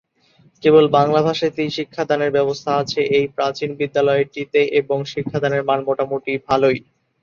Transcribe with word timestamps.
কেবল 0.63 0.85
বাংলা 0.97 1.21
ভাষাতেই 1.27 1.69
শিক্ষাদানের 1.77 2.31
ব্যবস্থা 2.31 2.71
আছে 2.81 3.01
এই 3.17 3.25
প্রাচীন 3.35 3.69
বিদ্যালয়টিতে 3.79 4.61
এবং 4.79 4.97
শিক্ষাদানের 5.11 5.63
মান 5.69 5.79
মোটামুটি 5.87 6.31
ভালোই। 6.47 6.79